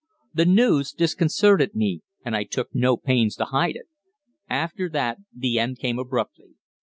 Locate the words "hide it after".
3.45-4.89